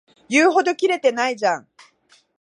[0.29, 1.67] 言うほどキレてないじゃん